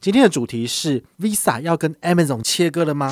[0.00, 3.10] 今天的主题是 Visa 要跟 Amazon 切割了吗？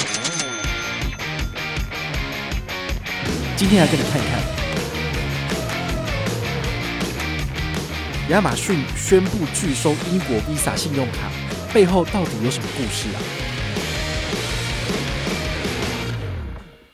[3.57, 4.41] 今天来跟你看一看，
[8.31, 11.29] 亚马逊宣布拒收英国 Visa 信用卡，
[11.75, 13.19] 背后到底有什么故事啊？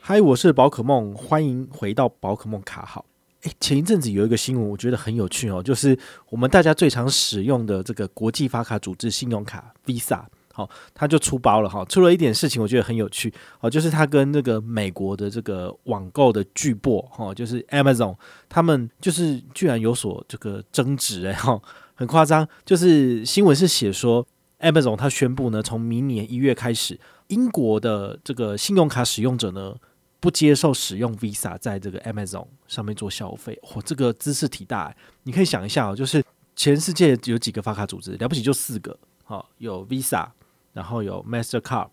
[0.01, 3.05] 嗨，我是宝可梦，欢迎回到宝可梦卡号。
[3.43, 5.99] 诶，前一阵子有一个新闻，我觉得很有趣哦，就是
[6.31, 10.23] 我们大家最常使用的这个国际发卡组织信用卡 Visa，
[10.53, 18.15] 好，它就出包了哈，出了一点事情，我觉得很有趣哦，就是它跟那个美国的这个网购的巨擘哈，就是 Amazon，
[18.49, 21.61] 他们就是居然有所这个争执哎哈，
[21.95, 24.25] 很夸张，就是新闻是写说
[24.61, 29.75] Amazon 它宣布呢，从明年一月开始，英国的这个信用卡使用者呢。
[30.23, 34.95] 不接受使用 Visa 在这个 Amazon 上面做消费，嚯，这个兹事体大。
[35.25, 36.23] 你可以想一下哦，就是
[36.55, 40.29] 全世界有几个发卡组织，了不起就四个，好，有 Visa，
[40.75, 41.89] 然后有 Mastercard，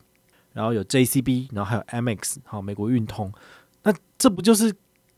[0.53, 3.33] 然后有 JCB，然后还有 Amex，好，美国运通。
[3.81, 4.71] 那这不就是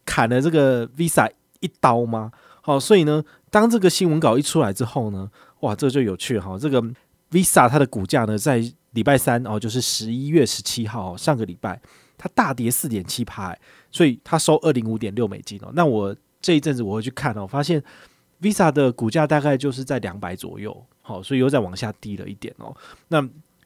[0.05, 2.31] 砍了这个 Visa 一刀吗？
[2.61, 6.57] 好，所以呢，当这个新闻稿一出来之后呢，哇，这就有趣哈。
[6.57, 6.81] 这个
[7.29, 11.81] Visa 它的股价呢，在礼拜三哦，就是十一月十七号，上个礼拜。
[12.23, 13.57] 它大跌四点七趴，
[13.89, 15.71] 所以它收二零五点六美金哦。
[15.73, 17.83] 那我这一阵子我会去看哦，发现
[18.39, 22.77] Visa 的股价大概就是在两百左右，好，所以又再往下低了一点哦。
[23.07, 23.19] 那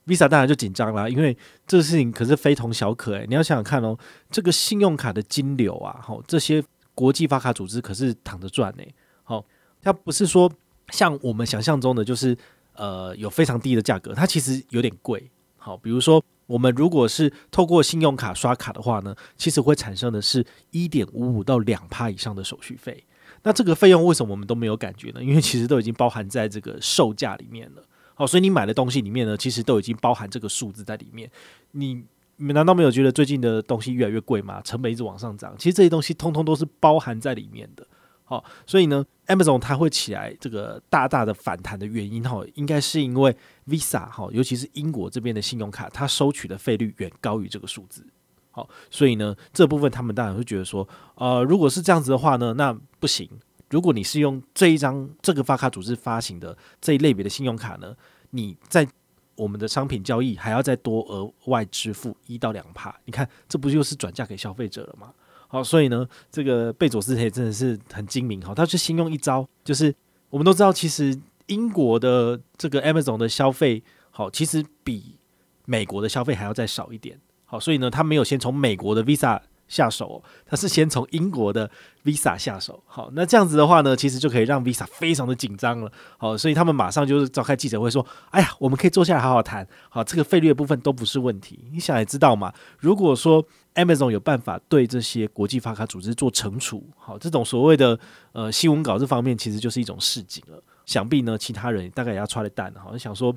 [0.08, 3.26] Visa 当然就紧张啦，因为这个事情可是非同小可诶。
[3.28, 3.98] 你要想想看哦，
[4.32, 8.84] 这个信用卡的金流啊，好，这些国际发卡组织可是躺着赚呢。
[9.24, 9.44] 好，
[9.82, 10.50] 它不是说
[10.92, 12.38] 像我们想象中的，就是
[12.76, 15.30] 呃有非常低的价格，它其实有点贵。
[15.58, 16.24] 好，比如说。
[16.48, 23.04] 我们如果是透过信用卡刷卡的话呢，其实会产生的是一点五五到两趴以上的手续费。
[23.44, 25.24] 那这个费用为什么我们都没有感觉呢？
[25.24, 27.84] 因为其实都已经包含在这个售价里面了。
[28.14, 31.30] 好，所以你买的东西里面呢，其实都已经包含这个数字在里面。
[31.72, 32.04] 你
[32.38, 34.62] 你难道没有觉得最近的东西越来越贵吗？
[34.62, 37.86] 成本一直往上涨，其实这些东西通通都是包含在里面的。
[38.28, 43.36] 好，所以呢，Amazon 它会起来这个大大的反弹的原因哈，应该是因为
[43.68, 48.04] Visa 哈，尤其是英国这边的信用卡，它收取的费率远高于这个数字。
[48.50, 53.30] 好，所以呢，这部分他们当然会觉得说，呃，如果是这样子的话呢，那不行。
[53.70, 57.96] 如果你是用这一张这个发卡组织发行的这一类别的信用卡呢，
[58.30, 58.88] 你在
[59.36, 65.14] 我们的商品交易还要再多额外支付一到两趴，你看这不就是转嫁给消费者了吗？
[65.56, 69.96] 好，所以呢，这个贝佐斯也真的是很精明哈，他就先用一招，就是
[70.30, 75.18] 我们都知道，其实英国的这个 Amazon 的消费，好，其实比
[75.64, 77.18] 美国的消费还要再少一点。
[77.46, 79.40] 好，所以呢，他没有先从美国的 Visa。
[79.68, 81.68] 下手，他是先从英国的
[82.04, 82.84] Visa 下手。
[82.86, 85.92] 好，那这样子的话呢，其实就可以让 Visa 非常的紧张了。
[86.20, 89.68] 好，所以他们马上就是召开记者会说：“哎呀，我们可以坐下来好好谈。
[89.90, 91.68] 好，这个费率的部分都不是问题。
[91.72, 93.44] 你想也知道嘛，如果说
[93.76, 98.00] Amazon 有办法对这些国际发卡组织做惩处，好，这种所谓的
[98.34, 100.62] 呃新闻稿这方面，其实就是一种示警了。
[100.86, 103.36] 想必呢，其他人大概也要踹了蛋，好像想说。”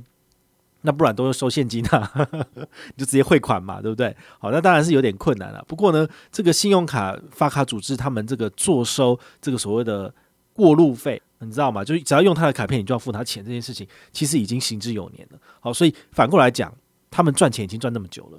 [0.82, 2.28] 那不然都是收现金啊，
[2.94, 4.16] 你 就直接汇款嘛，对不对？
[4.38, 5.60] 好，那当然是有点困难了。
[5.66, 10.14] 不过呢，这个信用卡发卡组织他们这个坐收这个所谓的
[10.52, 11.82] 过路费，你知道吗？
[11.84, 15.38] 就只要用他的卡片，你就要付他钱，这件事情其实已经行之有年了。
[15.58, 16.72] 好，所以反过来讲，
[17.10, 18.38] 他们赚钱已经赚那么久了，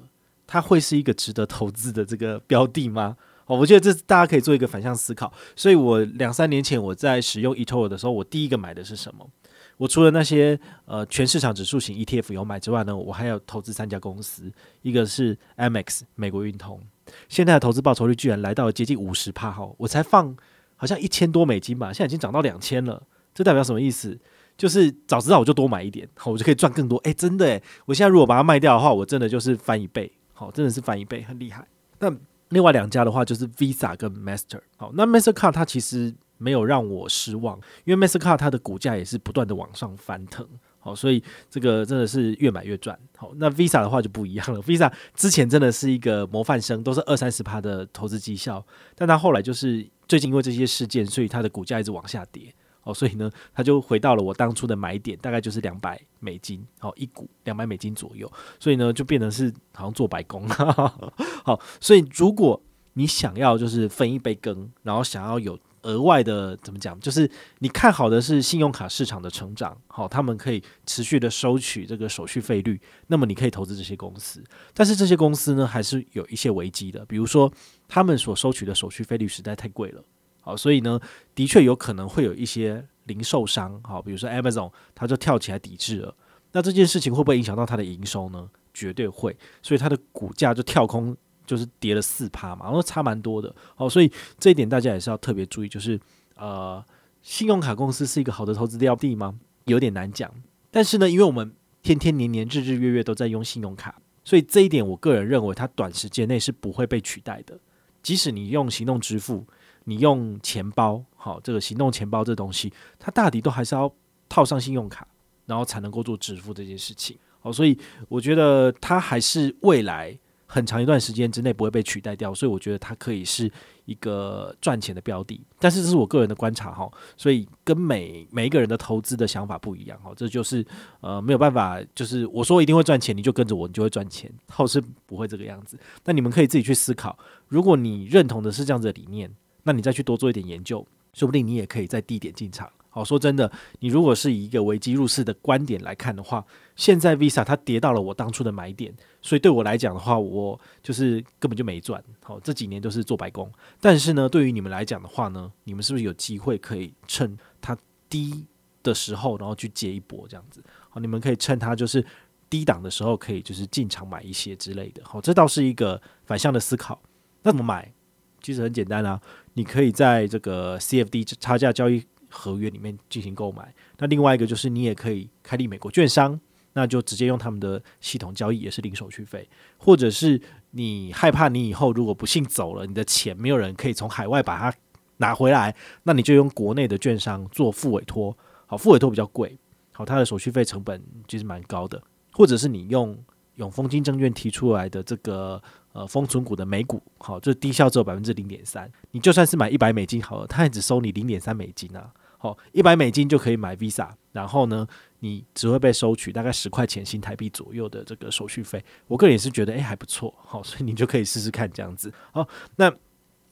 [0.51, 3.15] 它会是一个值得投资的这个标的吗？
[3.45, 5.31] 哦，我觉得这大家可以做一个反向思考。
[5.55, 9.29] 所以我两三年前我在使用 eToro 的时候，我第一个买的是什么？
[9.77, 14.51] 我除了那些呃全市场指数型 ETF 有买之外呢，我还有投资三家公司，
[14.81, 16.81] 一个是 Amex 美国运通，
[17.29, 20.35] 现在的投资报酬率居然来到了接近五十趴哈，我才放
[20.75, 23.01] 好像一千多美金吧，现在已经涨到两千了，
[23.33, 24.19] 这代表什么意思？
[24.57, 26.97] 就是早知道我就多买一点，好，我就可以赚更多。
[26.99, 31.67] 诶、真的诶，我现在如果把它卖掉的话，我真的就是翻一倍，好，真的是翻一倍，很厉害。
[31.99, 32.09] 那
[32.49, 36.15] 另外两家的话就是 Visa 跟 Master，好，那 Mastercard 它其实。
[36.41, 40.47] 没有让我失望，因为 Mastercard 它的股价也是不断的往上翻腾，
[40.79, 42.97] 好，所以这个真的是越买越赚。
[43.17, 48.65] 好，那 Visa 的话就不一样了，Visa 之前真的是一个模范生，都是二三十趴的投资绩效，
[48.95, 60.47] 但它后来就是最近因为这些事件，所以它的股价一直往下跌，哦，所以呢，它就回到了我当初的买点，大概就是两百美金，好，一股两百美金左右，所以呢，就变成是好像做白工，
[61.43, 62.61] 好，所以如果
[62.93, 65.57] 你想要就是分一杯羹，然后想要有。
[65.83, 66.99] 额外的怎么讲？
[66.99, 72.77] 就是你看好的是信用卡市场的成长，好，他们可以持续的收取这个手续费率，
[73.07, 74.43] 那么你可以投资这些公司。
[74.73, 77.49] 但是这些公司呢，还是有一些危机的，比如说
[77.87, 80.03] 他们所收取的手续费率实在太贵了，
[80.49, 80.99] 好，所以呢，
[81.35, 86.15] 的确有可能会有一些零售商，好，比如说 Amazon，他就跳起来抵制了。
[86.53, 88.49] 那这件事情会不会影响到它的营收呢？
[88.73, 91.15] 绝对会，所以它的股价就跳空，
[91.45, 93.55] 就是跌了四趴嘛，然后差蛮多的。
[93.75, 95.99] 好，所以这一点大家也是要特别注意，就是
[96.35, 96.83] 呃，
[97.21, 99.35] 信用卡公司是一个好的投资标的吗？
[99.65, 100.33] 有点难讲。
[100.71, 101.53] 但是呢，因为我们
[101.83, 107.59] 天天年年日日月月都在用信用卡，所以这一点我个人认为它短时间内是不会被取代的。
[108.01, 109.45] 即使你用行动支付，
[109.89, 113.91] 你用钱包，好，这个行动钱包这东西，它大抵都还是要
[114.29, 115.07] 套上信用卡，
[115.47, 117.17] 然后才能够做支付这件事情。
[117.41, 117.75] 好，所以
[118.07, 120.15] 我觉得它还是未来
[120.45, 123.51] 很长一段时间之内不会被取代掉，所以我觉得它可以是
[123.85, 125.41] 一个赚钱的标的。
[125.57, 126.87] 但是这是我个人的观察哈，
[127.17, 130.63] 所以跟每每一个人的投资的想法不一样哈，这就是
[131.01, 135.79] 呃没有办法，就是我说一定会赚钱，你就跟着我，你就会赚钱，后是不会这个样子。
[136.05, 139.33] 那你们可以自己去思考，如果你认同的是这样子的理念，
[139.69, 140.83] 那你再去多做一点研究，
[141.13, 142.67] 说不定你也可以在低点进场。
[142.89, 143.51] 好，说真的，
[143.81, 146.43] 你如果是以一个危机入市的观点来看的话，
[146.75, 152.03] 现在 Visa 它跌到了我当初的买点，所以对我来讲的话，我就是根本就没赚。
[152.23, 153.47] 好，这几年都是做白工。
[153.79, 157.77] 但是呢，对于你们来讲的话呢，你们是不是有机会可以趁它
[158.09, 158.43] 低
[158.81, 160.63] 的时候，然后去接一波这样子？
[160.89, 162.03] 好，你们可以趁它就是
[162.49, 165.03] 低档的时候，可以就是进场买一些之类的。
[165.05, 166.99] 好，这倒是一个反向的思考。
[167.43, 167.93] 那怎么买？
[168.41, 169.19] 其实很简单啊，
[169.53, 172.03] 你可以在这个 CFD 差价交易。
[172.31, 176.39] 合约里面进行购买，那另外一个就是你也可以开立美国券商，
[176.73, 179.49] 那就直接用他们的系统交易，也是零手续费。
[179.79, 180.39] 或者是
[180.69, 184.71] 你害怕你以后如果不幸走了，你的钱没有人可以从海外把它
[185.17, 188.37] 拿回来，那你就用国内的券商做副委托。
[188.67, 189.57] 好，副委托比较贵，
[189.93, 191.99] 好，它的手续费成本其实蛮高的。
[192.31, 193.17] 或者是你用
[193.55, 195.59] 永丰金证券提出来的这个。
[195.91, 202.11] 呃，封存股的美股好，就低消只有百分之零点三，你就算是买一百美金好了，他也只收你零点三美金啊。
[202.37, 204.87] 好，一百美金就可以买 Visa，然后呢，
[205.19, 208.81] 你只会被收取大概十块钱新台币左右的这个手续费。
[209.07, 212.13] 我个人也是觉得，诶，还不错，好，所以你就可以试试看这样子。
[212.31, 212.47] 好，
[212.77, 212.89] 那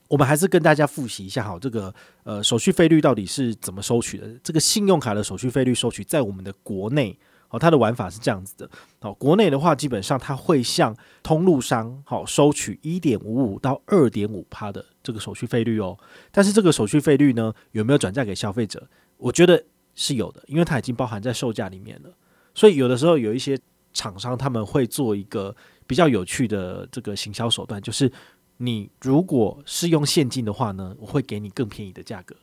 [0.07, 1.93] 我们还是跟大家复习一下，好，这个
[2.23, 4.29] 呃手续费率到底是怎么收取的？
[4.41, 7.17] 这个信用卡的手续费率收取在我们的国内。
[7.49, 8.69] 哦，它的玩法是这样子的。
[8.99, 15.97] 哦，国内的话，基本上它会向通路商好收取一点五五到二点五趴的这个手续费率哦。
[16.31, 18.87] 但是这个手续费率呢，有没有转嫁给消费者？
[19.17, 19.63] 我觉得
[19.95, 22.11] 是有的，因为它已经包含在售价里面了。
[22.53, 23.57] 所以有的时候有一些
[23.93, 25.55] 厂商他们会做一个
[25.85, 28.11] 比较有趣的这个行销手段，就是
[28.57, 32.35] 你如果是用现金的话呢，我会给你更便宜的价格。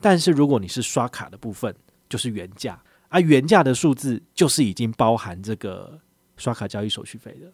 [0.00, 1.74] 但是如果你是刷卡的部分，
[2.08, 2.80] 就是原价。
[3.08, 5.98] 啊，原价的数字就是已经包含这个
[6.36, 7.46] 刷卡交易手续费的，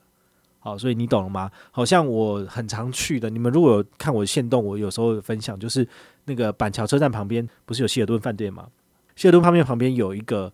[0.59, 1.51] 好，所以你懂了吗？
[1.71, 5.87] 好像我很常去的，你们如果看我线动，我有时候分享，就是
[6.25, 8.69] 那个板桥车站旁边不是有希尔顿饭店吗？
[9.17, 10.51] 希尔顿旁边旁边有一个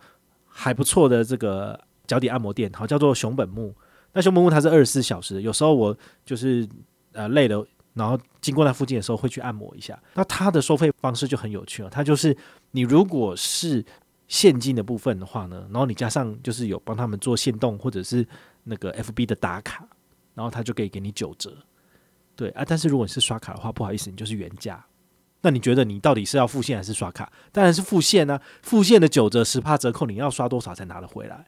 [0.48, 3.72] 还不错的这个脚底按摩店，好，叫做熊本木。
[4.12, 6.66] 那熊本木它是二十四小时，有时候我就是
[7.12, 7.64] 呃累了，
[7.94, 9.96] 然后经过那附近的时候会去按摩一下。
[10.14, 12.36] 那它的收费方式就很有趣了，它就是
[12.70, 13.84] 你如果是
[14.28, 18.26] 现金的部分的话呢，然后你加上就是有帮他们做限动或者是
[18.64, 19.86] 那个 FB 的打卡，
[20.34, 21.56] 然后他就可以给你九折，
[22.34, 22.64] 对啊。
[22.66, 24.84] 但是如果你是刷卡的话，不好意思，你就是原价。
[25.42, 27.32] 那你觉得你到底是要付现还是刷卡？
[27.52, 31.46] 当然是付现啊，付现的九折十趴折扣，你要刷多少才拿得回来？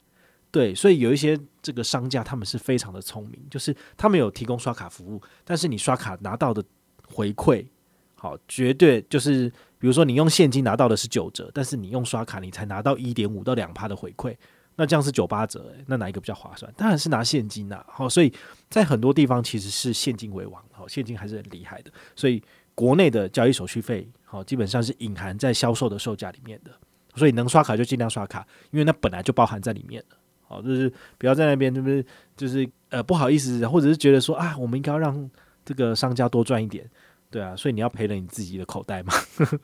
[0.52, 6.62] 对，所以有一些这个商家他们是非常的聪明，就是他们有提供刷卡服务，但是你刷卡拿到的
[7.08, 7.66] 回馈，
[8.14, 9.52] 好，绝对就是。
[9.78, 14.37] 比如说，你用现金拿到的是九折，但是你用刷卡，你才拿到一点五到两趴的回馈，
[14.76, 16.73] 那这样是九八折，那哪一个比较划算？
[16.76, 17.85] 当然是拿现金呐。
[17.88, 18.32] 好，所以
[18.68, 21.90] 在很多地方其实是现金为王，好，现金还是很厉害的。
[22.16, 22.42] 所以
[22.75, 26.70] 国内的交易手续费，好，基本上是隐含在销售的售价里面的。
[27.14, 30.16] 所以能刷卡就尽量刷卡，因为那本来就包含在里面了。
[30.47, 32.06] 好，就是不要在那边，就是
[32.37, 35.30] 就是呃不好意思，或者是觉得说啊，我们应该要让
[35.64, 36.88] 这个商家多赚一点。
[37.30, 39.12] 对啊，所以你要赔了你自己的口袋嘛。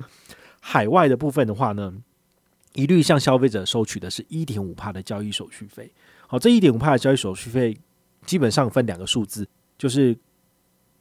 [0.60, 1.94] 海外的部分的话呢，
[2.74, 5.92] 一律向消费者收取的是一点五趴的交易手续费。
[6.26, 7.76] 好，这一点五趴的交易手续费
[8.26, 9.46] 基本上分两个数字，
[9.78, 10.16] 就是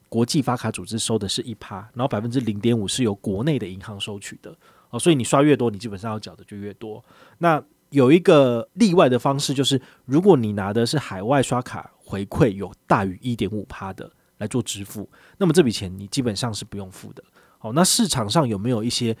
[0.08, 4.56] 国际发卡组织收的是一趴，然后百分之零点五是由国内的银行收取的。
[4.90, 7.04] 哦，所以你刷越多，你基本上要缴的就越多。
[7.38, 14.10] 那有一个例外的方式，就是如果你拿的是海外刷卡回馈有大于一点五趴的。
[14.38, 17.22] 来做支付，那么这笔钱你基本上是不用付的。
[17.58, 19.16] 好，那市场上有没有一些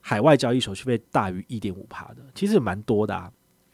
[0.00, 2.22] 海外交易手续费大于一点五趴的？
[2.34, 3.30] 其实蛮多的啊，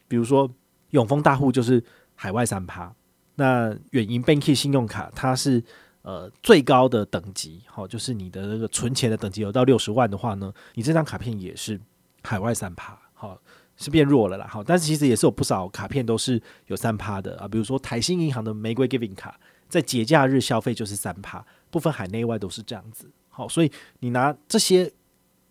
[0.07, 0.51] 比如说
[0.91, 1.83] 永丰大户就是
[2.15, 2.93] 海外三趴，
[3.37, 5.63] 那远银 Banky 信用卡它是
[6.03, 11.81] 呃最高的等级，好，就是你的那个存钱的等级有到六十万的话呢，你这张卡片也是
[12.23, 12.99] 海外三趴。
[13.21, 13.37] 好，
[13.77, 19.37] 是变弱了啦，好，但是其实也是有不少卡片都是有三趴的啊，比如说台新银行的玫瑰 Giving 卡，
[19.69, 23.11] 在节假日消费就是三趴，不分海内外都是这样子。
[23.29, 23.71] 好，所以
[24.01, 24.91] 你拿这些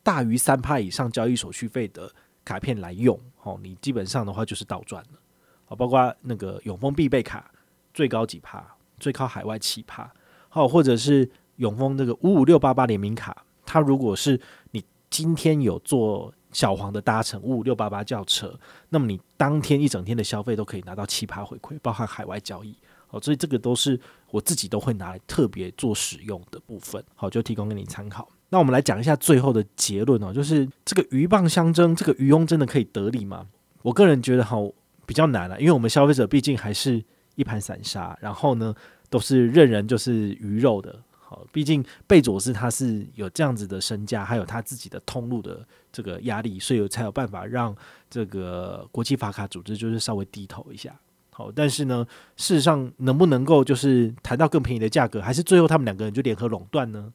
[0.04, 2.12] 大于三趴以上交易手续费的
[2.44, 5.20] 卡片来用，好，你基本上的话就是倒赚了。
[5.66, 7.50] 好，包括那个永丰必备卡，
[7.94, 8.66] 最高几趴，
[9.00, 10.12] 最高海外七趴。
[10.50, 14.40] 好，或者是永丰这个五五六八八联名卡，它如果是
[14.72, 16.34] 你今天有做。
[16.54, 18.58] 小黄的搭乘五五六八八轿车，
[18.90, 22.76] 那么你当天一整天的消费都可以拿到七趴回馈，包含海外交易。
[23.10, 24.00] 哦，所以这个都是
[24.32, 27.04] 我自己都会拿来特别做使用的部分。
[27.16, 28.28] 好，就提供给你参考。
[28.50, 33.48] 那我们来讲一下最后的结论哦，就是这个鷸蚌相争，这个渔翁真的可以得利吗？
[33.82, 34.72] 我个人觉得好
[35.06, 37.04] 比较难了，因为我们消费者毕竟还是
[37.36, 38.74] 一盘散沙，然后呢
[39.10, 40.98] 都是任人就是鱼肉的。
[41.12, 47.76] 好，毕竟贝佐斯他是有这样子的身价，还有他自己的通路的这个压力，所以才有办法让
[48.10, 50.98] 这个国际法卡组织就是稍微低头一下。
[51.38, 52.04] 好，但是呢，
[52.36, 57.14] 事实上能不能够就是谈到更便宜的价格，还是最后他们两个人就联合垄断呢？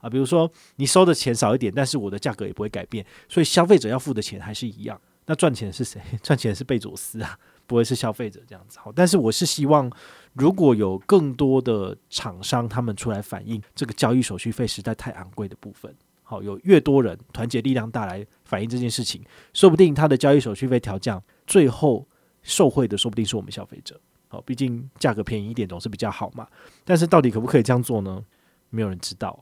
[0.00, 5.00] 啊，比如说你收的钱少一点，但是我的价格也不会改变，所以消费者要付的钱还是一样。
[5.26, 6.00] 那赚钱是谁？
[6.20, 8.76] 赚钱是贝佐斯啊，不会是消费者这样子。
[8.80, 9.88] 好，但是我是希望。
[10.32, 19.22] 如果有更多的厂商他们出来反映这个交易手续费实在太昂贵的部分，好，有越多人团结力量大来反映这件事情，
[19.52, 22.06] 说不定他的交易手续费调降，最后
[22.42, 24.00] 受惠的说不定是我们消费者。
[24.28, 26.46] 好，毕竟价格便宜一点总是比较好嘛。
[26.84, 28.24] 但是到底可不可以这样做呢？
[28.70, 29.36] 没有人知道。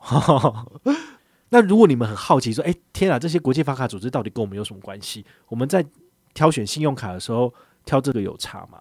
[1.50, 5.24] 那如果你们很好奇说，诶，天啊，这些国际发卡组织到底跟我们有什么关系？
[5.48, 5.84] 我们在
[6.32, 7.52] 挑选信用卡的时候
[7.84, 8.80] 挑这个有差吗？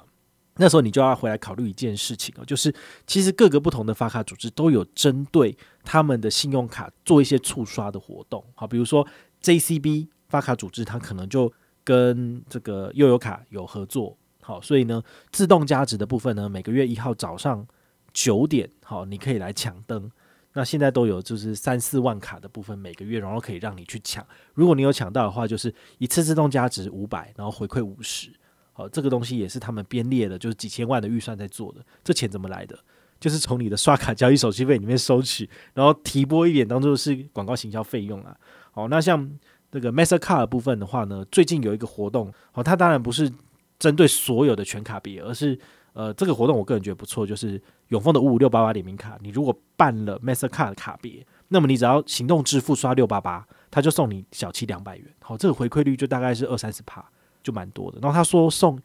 [0.59, 2.73] 那时候你就要回来考虑一件事情哦，就是
[3.05, 9.05] 其实各个不同的发卡组织都有针对他们的信用卡做一些促刷的活动，好，比如说
[9.43, 11.51] JCB 发卡组织，它可能就
[11.87, 15.01] 跟这个悠游卡有合作，好，所以呢，
[15.31, 17.65] 自动加值的部分呢，每个月一号早上
[18.11, 20.11] 九点，好，你可以来抢灯。
[20.51, 28.29] 那现在都有就是三四万卡的部分，每个月然后可以让你去抢，如果你有抢到的话，就是一次自动加值五百，然后回馈五十。
[28.73, 31.79] 好，这个东西也是他们编列的，就是几千万的预算在做的。
[32.03, 32.77] 这钱怎么来的？
[33.17, 38.37] 就是从你的刷卡交易手续费里面收取，然后提拨一点当做是广告行销费用啊。
[38.71, 39.31] 好，那像
[39.71, 43.31] 这个 Mastercard 部分的话呢，最近有一个活动，好，它当然不是
[43.79, 45.57] 针对所有的全卡别，而是
[45.93, 55.05] 呃，这个活动我个人觉得不错，就是永丰的五五六八八联名卡，你如果办了 Mastercard 的卡别，那么你只要行动支付刷六八八，他就送你小七两百元。
[55.21, 57.03] 好，这个回馈率就大概是二三十趴。
[57.43, 58.77] 就蛮多的，然后他说送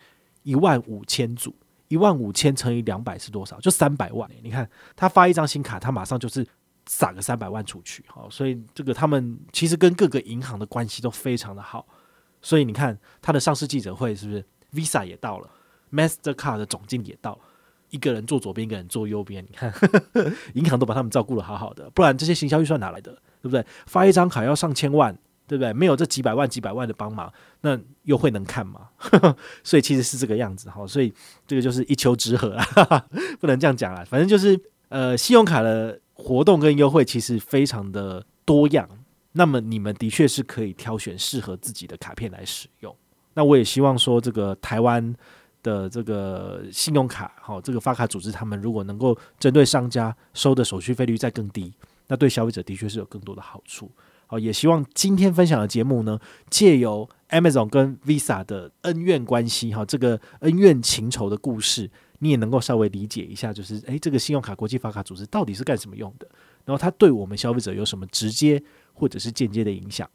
[0.45, 1.53] 一万五千组，
[1.89, 3.59] 一万五千乘以两百是多少？
[3.59, 4.31] 就三百万。
[4.41, 6.47] 你看他发一张新卡，他马上就是
[6.87, 11.87] 撒个三百万出去，好，所以这个他们其实跟各个银行的关系都非常的好。
[12.41, 15.49] 所以你看他的上市记者会是不是？Visa 也到了
[15.93, 17.41] ，Mastercard 的总经理也到了，
[17.91, 19.45] 一个人坐左边，一个人坐右边。
[19.49, 19.73] 你看
[20.55, 23.13] 银行都把他们照顾得好好的，不然这些行销预算哪来的？
[23.41, 23.65] 对不对？
[23.87, 25.17] 发一张卡要上千万。
[25.45, 25.71] 对不对？
[25.73, 28.89] 没有这几百万、几百万的帮忙，那又会能看吗？
[29.63, 30.87] 所以其实是这个样子哈。
[30.87, 31.13] 所以
[31.47, 33.05] 这个就是一丘之貉啊，
[33.39, 34.03] 不能这样讲啊。
[34.09, 34.59] 反正就是
[34.89, 38.89] 呃，信用卡的活动跟优惠其实非常的多样。
[39.33, 42.95] 那么你们的确是可以挑选适合自己的卡片来使用。
[43.35, 45.15] 那我也希望说，这个台湾
[45.63, 51.73] 的这个信用卡，好，这个发卡组织他们如果能够针对商家收的手续费率再更低，
[52.09, 53.91] 那对消费者的确是有更多的好处。
[54.27, 56.19] 好，也希望今天分享的节目呢，
[56.51, 61.91] 借由 Amazon 跟 Visa 的恩怨关系，哈，这个恩怨情仇的故事，
[62.23, 66.29] 你也能够稍微理解一下，就是，诶，这个信用卡国际发卡组织到底是干什么用的？
[66.65, 68.63] 然后它对我们消费者有什么直接
[68.93, 70.09] 或者是间接的影响？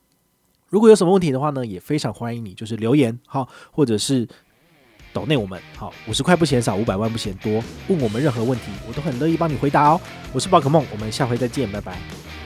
[0.70, 4.26] 如果有什么问题的话呢，也非常欢迎你，就是留言，好，或者是
[5.12, 10.00] 抖内我们，好，五十块不嫌少，五百万不嫌多，问我们任何问题，我都很乐意帮你回答哦。
[10.32, 12.37] 我是宝可梦，我们下回再见，拜拜。